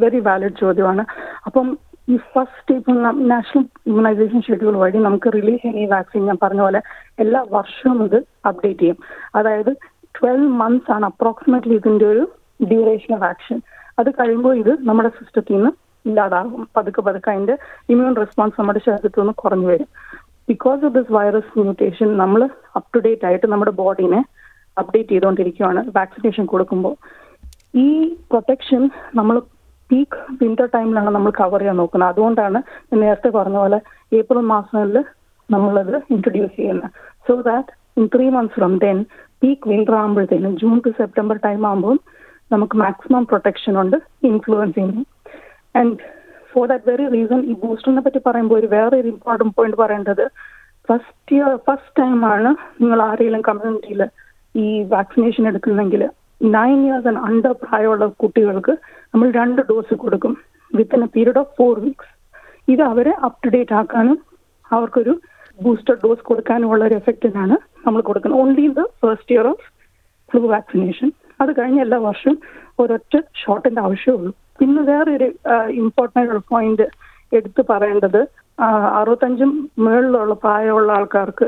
വെരി 0.04 0.20
വാലിഡ് 0.20 0.54
ചോദ്യമാണ്. 0.62 1.04
അപ്പം 1.46 1.68
ഈ 2.10 2.18
ഫസ്റ്റ് 2.18 2.76
ഇപ്പം 2.76 2.98
നാഷണൽ 3.28 3.66
ഇമ്മ്യൂണൈസേഷൻ 3.88 4.42
ഷെഡ്യൂൾ 4.42 4.76
വഴി 4.78 4.98
നമുക്ക് 4.98 5.34
റിലീസ് 5.34 5.62
ചെയ്യുന്ന 5.62 5.84
ഈ 5.84 5.86
വാക്സിൻ 5.86 6.26
ഞാൻ 6.26 6.38
പറഞ്ഞ 6.44 6.62
പോലെ 6.62 6.82
എല്ലാ 7.20 7.46
വർഷവും 7.52 8.04
ഇത് 8.04 8.18
അപ്ഡേറ്റ് 8.48 8.80
ചെയ്യും. 8.80 8.98
അതായത് 9.36 9.72
ട്വൽവ് 10.20 10.50
മന്ത്സ് 10.62 10.92
ആണ് 10.92 11.06
അപ്രോക്സിമേറ്റ്ലി 11.06 11.76
ഇതിന്റെ 11.76 12.06
ഒരു 12.06 12.26
ഡ്യൂറേഷൻ 12.72 13.16
ഓഫ് 13.16 13.24
ആക്ഷൻ. 13.24 13.62
അത് 14.00 14.10
കഴിയുമ്പോൾ 14.10 14.58
ഇത് 14.58 14.74
നമ്മുടെ 14.82 15.10
സിസ്റ്റത്തിൽ 15.10 15.56
നിന്ന് 15.56 15.72
ഇല്ലാതാകും. 16.06 16.68
പതുക്കെ 16.78 17.02
പതുക്കെ 17.02 17.32
അതിന്റെ 17.32 17.56
ഇമ്മ്യൂൺ 17.90 18.16
റെസ്പോൺസ് 18.16 18.56
നമ്മുടെ 18.60 18.80
ശരീരത്തിൽ 18.86 19.22
നിന്ന് 19.22 19.34
കുറഞ്ഞു 19.44 19.68
വരും. 19.68 19.90
Because 20.50 20.86
of 20.86 20.94
this 20.94 21.14
virus 21.14 21.60
mutation 21.60 22.18
നമ്മൾ 22.18 22.44
അപ് 22.78 22.90
ടു 22.96 23.00
ഡേറ്റ് 23.00 23.26
ആയിട്ട് 23.26 23.48
നമ്മുടെ 23.48 23.72
ബോഡീനെ 23.72 24.22
അപ്ഡേറ്റ് 24.78 25.10
ചെയ്തുകൊണ്ടിരിക്കുകയാണ് 25.10 25.82
വാക്സിനേഷൻ 25.96 26.46
കൊടുക്കുമ്പോൾ. 26.46 26.96
ഈ 27.76 27.88
പ്രൊട്ടക്ഷൻ 28.32 28.82
നമ്മൾ 29.16 29.36
പീക്ക് 29.90 30.18
വിന്റർ 30.42 30.68
ടൈമിലാണ് 30.76 31.10
നമ്മൾ 31.10 31.32
കവർ 31.32 31.60
ചെയ്യാൻ 31.60 31.78
നോക്കുന്നത്. 31.78 32.10
അതുകൊണ്ടാണ് 32.10 32.60
നേരത്തെ 33.02 33.30
പറഞ്ഞ 33.30 33.58
പോലെ 33.58 33.80
ഏപ്രിൽ 34.20 34.40
മാസങ്ങളിൽ 34.54 34.98
നമ്മളത് 35.52 35.96
ഇൻട്രൊഡ്യൂസ് 36.14 36.56
ചെയ്യുന്നത്. 36.56 36.92
So 37.28 37.34
that 37.42 38.02
in 38.02 38.06
three 38.16 38.30
months 38.30 38.56
from 38.56 38.74
then 38.78 39.06
peak 39.42 39.70
winter 39.70 39.96
ആകുമ്പോഴത്തേനും 39.96 40.54
June 40.58 40.78
to 40.86 40.90
September 40.90 41.38
time 41.46 41.68
ആകുമ്പോൾ 41.68 41.98
നമുക്ക് 42.52 42.78
മാക്സിമം 42.78 43.24
പ്രൊട്ടക്ഷൻ 43.26 43.82
ഉണ്ട് 43.82 43.98
ഇൻഫ്ലുവൻസിന് 44.24 45.04
and 45.80 45.96
for 46.52 46.66
that 46.72 46.88
very 46.92 47.06
reason 47.16 47.40
ഈ 47.52 47.54
ബൂസ്റ്ററിനെ 47.62 48.02
പറ്റി 48.08 48.20
പറയുമ്പോൾ 48.28 48.58
ഒരു 48.62 48.68
വേറെ 48.76 48.96
ഒരു 49.02 49.10
ഇമ്പോർട്ടന്റ് 49.14 49.56
പോയിന്റ് 49.60 49.80
പറയേണ്ടത് 49.84 50.26
ഫസ്റ്റ് 50.90 51.34
ഇയർ 51.36 51.52
ഫസ്റ്റ് 51.68 51.96
ടൈമാണ് 52.00 52.50
നിങ്ങൾ 52.82 53.00
ആരെങ്കിലും 53.10 53.44
കമ്മ്യൂണിറ്റിയിൽ 53.50 54.02
ഈ 54.56 54.66
വാക്സിനേഷൻ 54.96 55.44
എടുക്കുന്നെങ്കിൽ 55.52 56.02
നയൻ 56.56 56.80
ഇയേഴ്സ് 56.86 57.08
ആൻഡ് 57.12 57.22
അണ്ടർ 57.28 57.54
പ്രായമുള്ള 57.64 58.06
കുട്ടികൾക്ക് 58.24 58.74
നമ്മൾ 59.14 59.28
രണ്ട് 59.40 59.62
ഡോസ് 59.70 59.96
കൊടുക്കും. 60.04 60.34
Within 60.72 61.04
a 61.06 61.10
period 61.16 61.40
of 61.42 61.54
four 61.60 61.74
weeks 61.86 62.12
ഇത് 62.74 62.84
അവരെ 62.92 63.14
അപ് 63.28 63.40
ടു 63.44 63.50
ഡേറ്റ് 63.56 63.76
ആക്കാനും 63.80 64.18
അവർക്കൊരു 64.72 65.14
ബൂസ്റ്റർ 65.60 65.96
ഡോസ് 66.04 66.24
കൊടുക്കാനുമുള്ള 66.30 66.84
ഒരു 66.90 66.96
എഫക്റ്റിനാണ് 67.02 67.56
നമ്മൾ 67.86 68.02
കൊടുക്കുന്നത്. 68.10 68.40
Only 68.44 68.66
the 68.80 68.84
first 69.02 69.34
year 69.36 69.48
of 69.54 69.66
flu 70.32 70.42
vaccination 70.56 71.10
അത് 71.42 71.52
കഴിഞ്ഞ 71.60 71.80
എല്ലാ 71.86 72.00
വർഷവും 72.08 72.38
ഒരൊറ്റ 72.82 73.16
ഷോട്ടിന്റെ 73.42 73.82
ആവശ്യമുള്ളൂ. 73.88 74.32
പിന്നെ 74.64 74.82
വേറൊരു 74.82 75.28
ഇമ്പോർട്ടന്റ് 75.76 76.42
പോയിന്റ് 76.50 76.86
എടുത്തു 77.32 77.62
പറയേണ്ടത് 77.72 78.22
അറുപത്തഞ്ചും 78.98 79.52
മുകളിലുള്ള 79.84 80.34
പ്രായമുള്ള 80.44 80.90
ആൾക്കാർക്ക് 80.98 81.48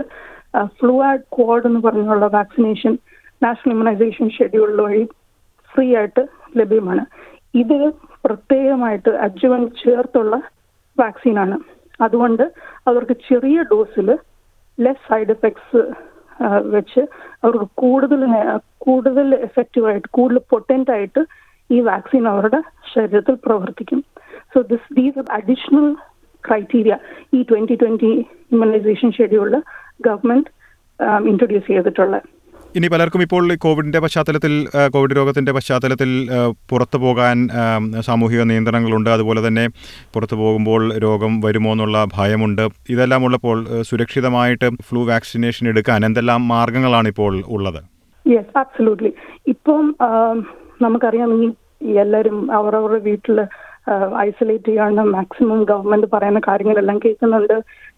ഫ്ലൂആഡ് 0.80 1.24
കോഡ് 1.36 1.68
എന്ന് 1.70 1.80
പറഞ്ഞുള്ള 1.80 2.28
വാക്സിനേഷൻ 2.34 2.94
നാഷണൽ 3.42 3.72
ഇമ്മ്യൂണൈസേഷൻ 3.72 4.28
ഷെഡ്യൂളിൽ 4.38 4.80
വഴി 4.86 5.04
ഫ്രീ 5.76 5.86
ആയിട്ട് 5.96 6.24
ലഭ്യമാണ്. 6.58 7.04
ഇത് 7.54 7.78
പ്രത്യേകമായിട്ട് 8.26 9.12
അജുവൻ 9.26 9.64
ചേർത്തുള്ള 9.84 10.36
വാക്സിനാണ് 10.98 11.58
അതുകൊണ്ട് 12.02 12.46
അവർക്ക് 12.88 13.16
ചെറിയ 13.30 13.58
ഡോസിൽ 13.72 14.10
ലെസ് 14.78 15.06
സൈഡ് 15.10 15.34
എഫക്ട്സ് 15.38 15.84
വെച്ച് 16.76 17.02
അവർക്ക് 17.44 17.68
കൂടുതൽ 17.84 18.24
കൂടുതൽ 18.88 19.28
എഫക്റ്റീവായിട്ട് 19.48 20.08
കൂടുതൽ 20.18 20.44
പൊട്ടന്റ് 20.54 20.92
ആയിട്ട് 20.92 21.24
ഈ 21.70 21.80
വാക്സിൻ 21.90 22.24
അവരുടെ 22.34 22.60
ശരീരത്തിൽ 22.94 23.36
പ്രവർത്തിക്കും. 23.46 24.02
So 24.54 24.60
this 24.72 24.94
these 25.00 25.26
additional 25.38 25.88
criteria 26.44 26.96
ഈ 27.34 27.42
ട്വന്റി 27.50 27.76
ട്വന്റി 27.82 28.14
ഇമ്മ്യൂണൈസേഷൻ 28.54 29.12
ഷെഡ്യൂളിൽ 29.18 29.56
ഗവൺമെന്റ് 30.08 30.50
ഇൻട്രൊഡ്യൂസ് 31.30 31.68
ചെയ്തിട്ടുള്ളത്. 31.68 32.22
ഇനി 32.78 32.88
പലർക്കും 32.92 33.22
ഇപ്പോൾ 33.24 33.44
കോവിഡിന്റെ 33.64 34.00
പശ്ചാത്തലത്തിൽ 34.04 34.54
കോവിഡ് 34.94 35.16
രോഗത്തിന്റെ 35.18 35.52
പശ്ചാത്തലത്തിൽ 35.58 36.10
പുറത്തു 36.70 36.98
പോകാൻ 37.04 37.36
സാമൂഹിക 38.08 38.42
നിയന്ത്രണങ്ങളുണ്ട്. 38.50 39.10
അതുപോലെ 39.16 39.42
തന്നെ 39.48 39.66
പുറത്തു 40.14 40.36
പോകുമ്പോൾ 40.42 40.82
രോഗം 41.06 41.34
വരുമോ 41.46 41.72
എന്നുള്ള 41.76 42.00
ഭയമുണ്ട്. 42.18 42.64
ഇതെല്ലാം 42.94 43.24
ഉള്ളപ്പോൾ 43.28 43.60
സുരക്ഷിതമായിട്ട് 43.90 44.70
ഫ്ലൂ 44.88 45.04
വാക്സിനേഷൻ 45.12 45.70
എടുക്കാൻ 45.74 46.06
എന്തെല്ലാം 46.10 46.42
മാർഗങ്ങളാണ് 46.54 47.08
ഇപ്പോൾ 47.14 47.34
ഉള്ളത്? 47.48 47.82
യെസ് 48.26 48.58
അബ്സലൂട്ട്ലി 48.64 49.14
ഇപ്പം 49.48 49.86
നമുക്കറിയാം 50.84 51.32
ഈ 51.44 51.92
എല്ലാവരും 52.04 52.38
അവരവരുടെ 52.58 53.02
വീട്ടിൽ 53.10 53.38
ഐസൊലേറ്റ് 54.26 54.70
ചെയ്യാണ് 54.70 55.02
മാക്സിമം 55.16 55.60
ഗവൺമെന്റ് 55.72 56.08
പറയുന്ന 56.14 56.40
കാര്യങ്ങളെല്ലാം 56.48 56.98
കേൾക്കുന്നുണ്ട്. 57.04 57.56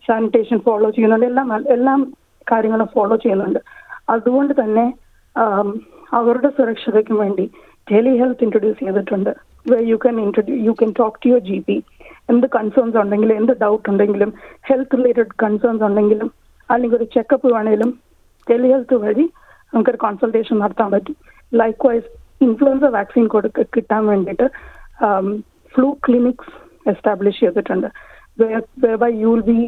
സാനിറ്റേഷൻ 0.08 0.58
ഫോളോ 0.66 0.90
ചെയ്യുന്നുണ്ട്. 0.96 1.28
എല്ലാം 1.32 1.50
എല്ലാം 1.76 2.00
കാര്യങ്ങളും 2.52 2.90
ഫോളോ 2.96 3.16
ചെയ്യുന്നുണ്ട്. 3.24 3.60
അതുകൊണ്ട് 4.14 4.54
തന്നെ 4.62 4.86
അവരുടെ 6.20 6.50
സുരക്ഷതയ്ക്ക് 6.58 7.14
വേണ്ടി 7.22 7.46
ടെലി 7.92 8.14
ഹെൽത്ത് 8.20 8.44
ഇൻട്രൊഡ്യൂസ് 8.46 8.80
ചെയ്തിട്ടുണ്ട് 8.84 9.32
you 9.92 9.98
can 10.04 10.18
introduce 10.26 10.56
you 10.68 10.74
can 10.80 10.92
talk 11.00 11.18
to 11.24 11.28
your 11.30 11.42
G 11.50 11.58
P 11.68 11.78
എന്ത് 12.32 12.48
കൺസേൺസ് 12.58 12.98
ഉണ്ടെങ്കിലും 13.02 13.36
എന്ത് 13.42 13.54
ഡൗട്ട് 13.64 13.88
ഉണ്ടെങ്കിലും 13.92 14.30
ഹെൽത്ത് 14.70 14.98
റിലേറ്റഡ് 14.98 15.34
കൺസേൺസ് 15.44 15.84
ഉണ്ടെങ്കിലും 15.88 16.30
അല്ലെങ്കിൽ 16.70 16.98
ഒരു 17.00 17.08
ചെക്കപ്പ് 17.16 17.48
വേണമെങ്കിലും 17.56 17.92
ടെലി 18.48 18.70
ഹെൽത്ത് 18.74 18.96
വഴി 19.06 19.26
നമുക്കൊരു 19.74 20.00
കൺസൾട്ടേഷൻ 20.06 20.56
നടത്താൻ 20.64 20.90
പറ്റും. 20.96 21.16
ലൈക്ക് 21.52 21.88
വൈസ് 21.88 22.10
ഇൻഫ്ലുവൻസ 22.46 22.86
വാക്സിൻ 22.96 23.26
കൊടുക്ക 23.34 23.66
കിട്ടാൻ 23.76 24.04
വേണ്ടിയിട്ട് 24.12 24.48
ഫ്ലൂ 25.76 25.90
ക്ലിനിക്സ് 26.06 26.54
എസ്റ്റാബ്ലിഷ് 26.92 27.40
ചെയ്തിട്ടുണ്ട്. 27.44 27.90
By 29.04 29.12
you 29.24 29.32
will 29.34 29.44
be 29.52 29.60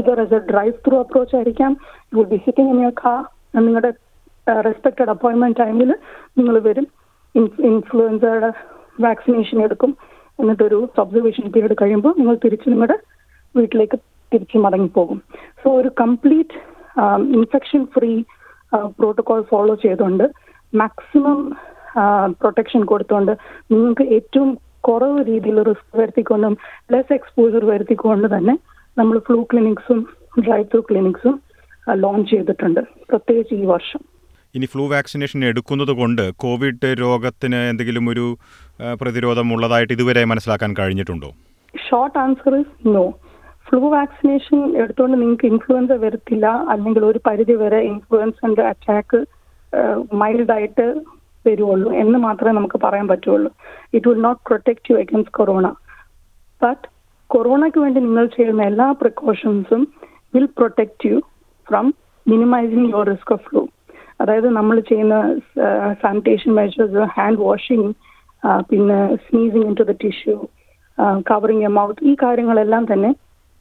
either 0.00 0.18
as 0.24 0.34
a 0.38 0.40
drive 0.50 0.74
through 0.86 0.96
approach 1.04 1.34
ആയിരിക്കാം 1.38 1.72
you 2.10 2.16
will 2.18 2.30
be 2.34 2.38
sitting 2.46 2.70
in 2.74 2.78
your 2.84 2.96
car 3.02 3.20
നിങ്ങളുടെ 3.66 3.90
റെസ്പെക്റ്റഡ് 4.68 5.12
അപ്പോയിൻമെന്റ് 5.14 5.58
ടൈമിൽ 5.62 5.90
നിങ്ങൾ 6.38 6.56
വരും 6.68 6.86
ഇൻഫ്ലുവൻസയുടെ 7.70 8.50
വാക്സിനേഷൻ 9.06 9.58
എടുക്കും 9.66 9.92
എന്നിട്ടൊരു 10.38 10.78
ഒബ്സർവേഷൻ 11.02 11.46
പീരീഡ് 11.54 11.76
കഴിയുമ്പോൾ 11.80 12.12
നിങ്ങൾ 12.18 12.34
തിരിച്ച് 12.44 12.66
നിങ്ങളുടെ 12.72 12.96
വീട്ടിലേക്ക് 13.54 13.98
തിരിച്ച് 14.32 14.58
മടങ്ങിപ്പോകും. 14.64 15.18
സോ 15.62 15.68
ഒരു 15.80 15.90
complete 16.02 16.56
infection 17.38 17.82
free 17.94 18.12
protocol 18.98 19.40
follow 19.50 19.74
ചെയ്തുകൊണ്ട് 19.84 20.24
മാക്സിമം 20.72 21.40
പ്രൊട്ടക്ഷൻ 22.40 22.84
കൊടുത്തുകൊണ്ട് 22.84 23.32
നിങ്ങൾക്ക് 23.72 24.04
ഏറ്റവും 24.16 24.50
കുറവ് 24.88 25.20
രീതിയിൽ 25.28 25.58
റിസ്ക് 25.68 25.96
വരുത്തിക്കൊണ്ടും 26.00 26.56
ലെസ് 26.92 27.14
എക്സ്പോജർ 27.18 27.64
വരുത്തിക്കൊണ്ട് 27.64 28.36
തന്നെ 28.36 28.54
നമ്മൾ 28.98 29.18
ഫ്ലൂ 29.18 29.38
ക്ലിനിക്സും 29.42 30.00
ഡ്രൈവ് 30.46 30.68
ത്രൂ 30.72 30.80
ക്ലിനിക്സും 30.80 31.34
ലോഞ്ച് 32.04 32.30
ചെയ്തിട്ടുണ്ട്. 32.30 32.80
പ്രത്യേകിച്ച് 33.10 33.54
ഈ 33.54 33.64
വർഷം. 33.64 34.00
ഇനി 34.54 34.66
ഫ്ലൂ 34.72 34.84
വാക്സിനേഷൻ 34.88 35.44
എടുക്കുന്നത് 35.44 35.92
കൊണ്ട് 36.00 36.22
കോവിഡ് 36.42 36.90
രോഗത്തിന് 37.02 37.58
എന്തെങ്കിലും 37.70 38.08
ഒരു 38.12 38.26
പ്രതിരോധം 39.00 39.52
ഉള്ളതായിട്ട് 39.54 39.92
ഇതുവരെ 39.92 40.24
മനസ്സിലാക്കാൻ 40.24 40.74
കഴിഞ്ഞിട്ടുണ്ടോ? 40.78 41.30
Short 41.88 42.18
answer 42.18 42.54
is 42.60 42.88
no 42.96 43.04
flu 43.68 43.80
vaccination 43.90 44.58
എടുത്തുകൊണ്ട് 44.82 45.16
നിങ്ങൾക്ക് 45.20 45.46
ഇൻഫ്ലുവൻസ 45.52 45.92
വരത്തില്ല. 46.04 46.46
അല്ലെങ്കിൽ 46.72 47.04
ഒരു 47.04 47.20
പരിധി 47.26 47.56
വരെ 47.62 47.80
ഇൻഫ്ലുവൻസന്റെ 47.92 48.64
അറ്റാക്ക് 48.72 49.20
മൈൽഡ് 50.22 50.86
വരുവുള്ളൂ 51.48 51.90
എന്ന് 52.02 52.18
മാത്രമേ 52.26 52.52
നമുക്ക് 52.58 52.78
പറയാൻ 52.84 53.06
പറ്റുള്ളൂ. 53.12 53.50
It 53.94 54.06
will 54.08 54.20
not 54.26 54.40
protect 54.48 54.88
you 54.90 54.96
against 55.02 55.34
corona 55.38 55.66
but 56.62 56.84
കൊറോണയ്ക്ക് 57.30 57.80
വേണ്ടി 57.84 58.00
നിങ്ങൾ 58.08 58.26
ചെയ്യുന്ന 58.36 58.62
എല്ലാ 58.70 58.86
പ്രിക്കോഷൻസും 59.00 59.82
will 60.34 60.48
protect 60.58 61.06
you 61.08 61.16
from 61.66 61.86
minimising 62.26 62.88
your 62.92 63.06
risk 63.12 63.32
of 63.36 63.44
flu 63.48 63.62
അതായത് 64.22 64.48
നമ്മൾ 64.58 64.76
ചെയ്യുന്ന 64.90 65.16
സാനിറ്റേഷൻ 66.02 66.52
മെഷേഴ്സ് 66.58 67.06
ഹാൻഡ് 67.16 67.42
വാഷിംഗ് 67.46 67.88
പിന്നെ 68.70 68.98
sneezing 69.24 69.66
into 69.80 69.84
the 69.90 69.94
tissue 70.04 70.36
covering 71.30 71.64
a 71.68 71.70
mouth 71.78 72.04
ഈ 72.10 72.12
കാര്യങ്ങളെല്ലാം 72.22 72.84
തന്നെ 72.92 73.10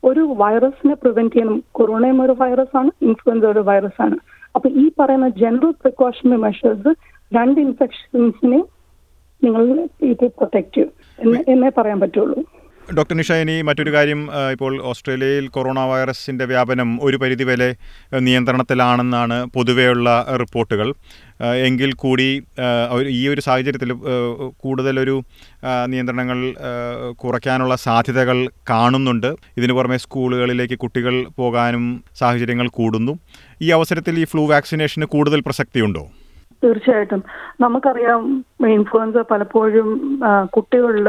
ഒരു 0.03 0.23
വൈറസിനെ 0.41 0.95
പ്രിവെന്റ് 1.01 1.33
ചെയ്യണം 1.35 1.57
കൊറോണയും 1.77 2.17
ഒരു 2.25 2.33
വൈറസ് 2.41 2.75
ആണ് 2.81 2.89
ഇൻഫ്ലുവൻസ 3.07 3.45
ഒരു 3.53 3.61
വൈറസ് 3.69 3.99
ആണ്. 4.05 4.17
അപ്പൊ 4.55 4.67
ഈ 4.81 4.85
പറയുന്ന 4.99 5.27
ജനറൽ 5.41 5.71
പ്രിക്കോഷണറി 5.83 6.39
മെഷേഴ്സ് 6.45 6.91
രണ്ട് 7.31 7.59
ഇൻഫെക്ഷൻസിനെ 7.59 8.59
നിങ്ങൾ 9.41 9.63
ഇത് 10.11 10.25
പ്രൊട്ടക്റ്റ് 10.37 10.75
ചെയ്യും 10.75 11.41
എന്നേ 11.53 11.69
പറയാൻ 11.77 11.99
പറ്റുള്ളൂ. 11.99 12.39
ഡോക്ടർ 12.93 13.15
നിഷ 13.17 13.31
ഇനി 13.43 13.61
മറ്റൊരു 13.61 13.91
കാര്യം 13.93 14.19
ഇപ്പോൾ 14.51 14.73
ഓസ്ട്രേലിയയിൽ 14.81 15.47
കൊറോണ 15.47 15.79
വൈറസിന്റെ 15.79 16.45
വ്യാപനം 16.45 16.89
ഒരു 17.01 17.17
പരിധിവരെ 17.17 17.75
നിയന്ത്രണത്തിലാണെന്നാണ് 18.19 19.37
പൊതുവെയുള്ള 19.45 20.09
റിപ്പോർട്ടുകൾ. 20.41 20.93
എങ്കിൽ 21.67 21.93
കൂടി 21.93 22.27
ഈ 23.19 23.27
ഒരു 23.27 23.41
സാഹചര്യത്തിൽ 23.41 23.93
കൂടുതലൊരു 24.63 25.15
നിയന്ത്രണങ്ങൾ 25.87 26.39
കുറയ്ക്കാനുള്ള 27.11 27.75
സാധ്യതകൾ 27.75 28.49
കാണുന്നുണ്ട്. 28.69 29.29
ഇതിനു 29.57 29.73
പുറമെ 29.73 29.97
സ്കൂളുകളിലേക്ക് 29.97 30.77
കുട്ടികൾ 30.83 31.25
പോകാനും 31.37 32.03
സാഹചര്യങ്ങൾ 32.19 32.67
കൂടുന്നു. 32.67 33.15
ഈ 33.61 33.69
അവസരത്തിൽ 33.71 34.19
ഈ 34.19 34.25
ഫ്ലൂ 34.25 34.45
വാക്സിനേഷന് 34.51 35.05
കൂടുതൽ 35.05 35.41
പ്രസക്തിയുണ്ടോ? 35.45 36.05
തീർച്ചയായിട്ടും. 36.63 37.23
നമുക്കറിയാം 37.61 38.21
ഇൻഫ്ലുവൻസ 38.75 39.17
പലപ്പോഴും 39.31 39.89
കുട്ടികളിൽ 40.43 41.07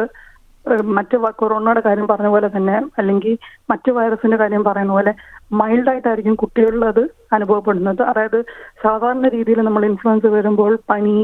മറ്റ് 0.97 1.17
കൊറോണയുടെ 1.41 1.83
കാര്യം 1.87 2.07
പറഞ്ഞ 2.11 2.29
പോലെ 2.35 2.49
തന്നെ 2.57 2.77
അല്ലെങ്കിൽ 3.01 3.35
മറ്റു 3.71 3.91
വൈറസിന്റെ 3.97 4.39
കാര്യം 4.43 4.63
പറയുന്ന 4.65 4.93
പോലെ 4.93 5.13
മൈൽഡായിട്ടായിരിക്കും 5.61 6.37
കുട്ടികളിലത് 6.43 7.03
അനുഭവപ്പെടുന്നത്. 7.37 8.03
അതായത് 8.11 8.39
സാധാരണ 8.85 9.29
രീതിയിൽ 9.37 9.61
നമ്മൾ 9.69 9.85
ഇൻഫ്ലുവൻസ് 9.91 10.31
വരുമ്പോൾ 10.37 10.73
പനി 10.93 11.17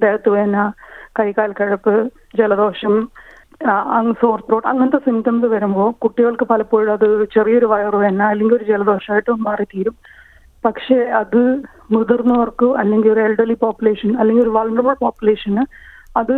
ദേഹത്ത് 0.00 0.30
വേദന 0.36 0.64
കൈകാൽ 1.20 1.50
കഴപ്പ് 1.60 1.94
ജലദോഷം 2.38 2.94
സോർ 4.20 4.38
ത്രോട്ട് 4.46 4.68
അങ്ങനത്തെ 4.68 5.00
സിംറ്റംസ് 5.08 5.48
വരുമ്പോൾ 5.54 5.88
കുട്ടികൾക്ക് 6.04 6.44
പലപ്പോഴും 6.52 6.92
അത് 6.94 7.08
ചെറിയൊരു 7.34 7.66
വയറുവേദന 7.72 8.22
അല്ലെങ്കിൽ 8.32 8.56
ഒരു 8.56 8.66
ജലദോഷമായിട്ട് 8.70 9.32
മാറിത്തീരും. 9.46 9.96
പക്ഷേ 10.64 10.96
അത് 11.20 11.40
മുതിർന്നവർക്ക് 11.94 12.68
അല്ലെങ്കിൽ 12.80 13.10
ഒരു 13.12 13.20
എൽഡർലി 13.20 13.56
പോപ്പുലേഷൻ 13.64 14.10
അല്ലെങ്കിൽ 14.20 14.42
ഒരു 14.46 14.54
വൾണറബിൾ 14.56 14.96
പോപ്പുലേഷന് 15.04 15.62
അത് 16.20 16.34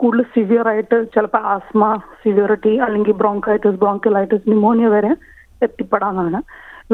കൂടുതൽ 0.00 0.24
സിവിയർ 0.34 0.66
ആയിട്ട് 0.68 0.96
ചിലപ്പോൾ 1.14 1.44
ആസ്മ 1.54 1.84
സിവിയറിറ്റി 2.22 2.72
അല്ലെങ്കിൽ 2.86 3.14
ബ്രോങ്കൈറ്റിസ് 3.22 3.80
ബ്രോങ്കിലൈറ്റിസ് 3.82 4.48
ന്യൂമോണിയ 4.50 4.88
വരെ 4.96 5.12
എത്തിപ്പെടാന്നാണ് 5.62 6.40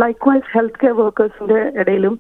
ലൈക്ക് 0.03 0.29
വൈസ് 0.29 0.53
ഹെൽത്ത് 0.55 0.81
കെയർ 0.83 0.95
വർക്കേഴ്സിന്റെ 1.01 1.59
ഇടയിലും 1.81 2.15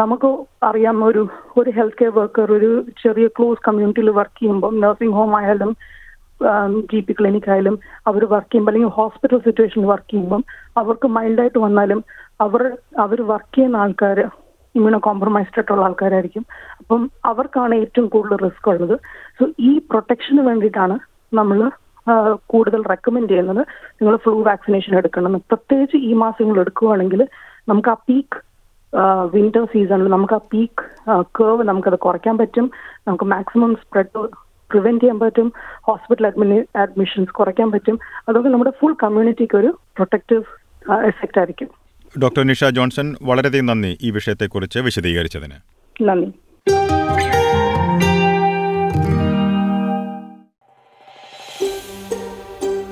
നമുക്ക് 0.00 0.30
അറിയാം 0.68 0.96
ഒരു 1.10 1.22
ഒരു 1.60 1.70
ഹെൽത്ത് 1.76 1.98
കെയർ 2.00 2.12
വർക്കർ 2.18 2.48
ഒരു 2.56 2.70
ചെറിയ 3.02 3.26
ക്ലോസ് 3.36 3.64
കമ്മ്യൂണിറ്റിയിൽ 3.68 4.10
വർക്ക് 4.18 4.38
ചെയ്യുമ്പോൾ 4.40 4.74
നഴ്സിംഗ് 4.82 5.16
ഹോം 5.18 5.32
ആയാലും 5.40 5.70
ജി 6.90 6.98
പി 7.06 7.12
ക്ലിനിക് 7.18 7.48
ആയാലും 7.52 7.76
അവർ 8.08 8.22
വർക്ക് 8.34 8.50
ചെയ്യുമ്പോൾ 8.50 8.72
അല്ലെങ്കിൽ 8.72 8.92
ഹോസ്പിറ്റൽ 8.98 9.40
സിറ്റുവേഷനിൽ 9.46 9.88
വർക്ക് 9.92 10.10
ചെയ്യുമ്പം 10.10 10.42
അവർക്ക് 10.82 11.08
മൈൽഡായിട്ട് 11.16 11.60
വന്നാലും 11.66 12.00
അവർ 12.46 12.62
അവർ 13.04 13.20
വർക്ക് 13.32 13.54
ചെയ്യുന്ന 13.56 13.82
ആൾക്കാർ 13.84 14.18
ഇമ്മ്യൂണോ 14.74 14.98
കോംപ്രമൈസ്ഡ് 15.06 15.58
ആയിട്ടുള്ള 15.58 15.84
ആൾക്കാരായിരിക്കും. 15.86 16.44
അപ്പം 16.80 17.02
അവർക്കാണ് 17.30 17.74
ഏറ്റവും 17.84 18.06
കൂടുതൽ 18.14 18.38
റിസ്ക് 18.46 18.68
ഉള്ളത്. 18.72 18.96
സോ 19.40 19.46
ഈ 19.60 19.78
പ്രൊട്ടക്ഷന് 19.78 20.40
വേണ്ടിയിട്ടാണ് 20.40 20.98
നമ്മൾ 21.34 21.70
കൂടുതൽ 22.46 22.82
റെക്കമെൻഡ് 22.82 23.30
ചെയ്യുന്നത്. 23.30 23.62
നിങ്ങൾ 23.92 24.16
ഫ്ലൂ 24.16 24.42
വാക്സിനേഷൻ 24.42 24.96
എടുക്കണം. 24.98 25.38
പ്രത്യേകിച്ച് 25.38 25.96
ഈ 25.96 26.12
മാസം 26.12 26.44
നിങ്ങൾ 26.44 26.60
എടുക്കുകയാണെങ്കിൽ 26.60 27.28
നമുക്ക് 27.68 27.88
ആ 27.88 27.96
പീക്ക് 28.08 28.38
വിന്റർ 29.34 29.64
സീസണിൽ 29.64 30.08
നമുക്ക് 30.08 30.34
ആ 30.34 30.40
പീക്ക് 30.52 30.84
കേർവ് 31.40 31.64
നമുക്കത് 31.64 31.98
കുറയ്ക്കാൻ 31.98 32.38
പറ്റും. 32.38 32.70
നമുക്ക് 33.08 33.24
മാക്സിമം 33.24 33.74
സ്പ്രെഡ് 33.74 34.22
പ്രിവെന്റ് 34.70 35.02
ചെയ്യാൻ 35.02 35.18
പറ്റും. 35.18 35.52
ഹോസ്പിറ്റൽ 35.88 36.26
അഡ്മിനി 36.26 36.78
അഡ്മിഷൻസ് 36.78 37.30
കുറയ്ക്കാൻ 37.30 37.70
പറ്റും. 37.70 37.98
അതൊക്കെ 38.28 38.48
നമ്മുടെ 38.48 38.72
ഫുൾ 38.80 38.94
കമ്മ്യൂണിറ്റിക്ക് 39.02 39.56
ഒരു 39.56 39.78
പ്രൊട്ടക്റ്റീവ് 39.96 40.42
എഫക്റ്റ് 41.06 41.38
ആയിരിക്കും. 41.38 41.68
ഡോക്ടർ 42.22 42.42
നിഷ 42.42 42.64
ജോൺസൺ 42.64 43.14
വളരെയധികം 43.22 43.66
നന്ദി 43.66 43.98
ഈ 44.02 44.10
വിഷയത്തെക്കുറിച്ച് 44.10 44.78
വിശദീകരിച്ചതിന്. 44.78 45.58
നന്ദി. 46.08 46.32